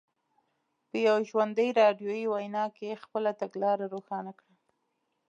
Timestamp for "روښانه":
3.93-4.31